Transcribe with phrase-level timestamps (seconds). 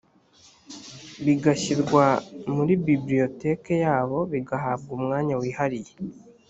[1.25, 2.05] bigashyirwa
[2.55, 5.93] muri bibliotheque yabo bigahabwa umwanya wihariye